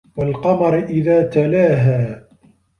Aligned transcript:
وَالقَمَرِ 0.17 0.83
إِذا 0.83 1.23
تَلاها 1.23 2.27